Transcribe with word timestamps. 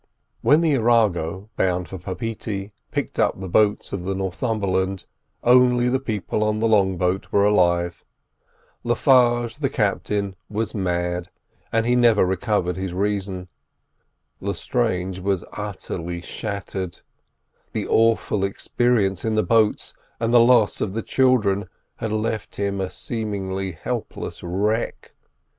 When 0.41 0.61
the 0.61 0.75
Arago, 0.77 1.51
bound 1.57 1.87
for 1.87 1.99
Papetee, 1.99 2.71
picked 2.89 3.19
up 3.19 3.39
the 3.39 3.47
boats 3.47 3.93
of 3.93 4.01
the 4.03 4.15
Northumberland, 4.15 5.05
only 5.43 5.89
the 5.89 5.99
people 5.99 6.49
in 6.49 6.57
the 6.57 6.67
long 6.67 6.97
boat 6.97 7.31
were 7.31 7.45
alive. 7.45 8.03
Le 8.83 8.95
Farge, 8.95 9.57
the 9.59 9.69
captain, 9.69 10.35
was 10.49 10.73
mad, 10.73 11.29
and 11.71 11.85
he 11.85 11.95
never 11.95 12.25
recovered 12.25 12.77
his 12.77 12.95
reason. 12.95 13.47
Lestrange 14.39 15.19
was 15.19 15.45
utterly 15.53 16.19
shattered; 16.19 17.01
the 17.71 17.87
awful 17.87 18.43
experience 18.43 19.23
in 19.23 19.35
the 19.35 19.43
boats 19.43 19.93
and 20.19 20.33
the 20.33 20.39
loss 20.39 20.81
of 20.81 20.93
the 20.93 21.03
children 21.03 21.69
had 21.97 22.11
left 22.11 22.55
him 22.55 22.81
a 22.81 22.89
seemingly 22.89 23.73
helpless 23.73 24.41
wreck. 24.41 25.13